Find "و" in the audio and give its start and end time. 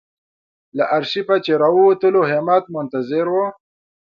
3.31-3.35